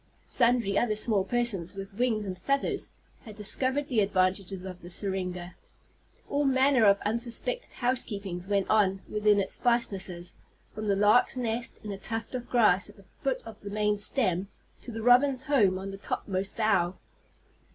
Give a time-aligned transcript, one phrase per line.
[0.25, 2.89] Sundry other small persons with wings and feathers
[3.23, 5.53] had discovered the advantages of the syringa.
[6.27, 10.37] All manner of unsuspected housekeepings went on within its fastnesses,
[10.73, 13.99] from the lark's nest, in a tuft of grass at the foot of the main
[13.99, 14.47] stem,
[14.81, 16.95] to the robin's home on the topmost bough.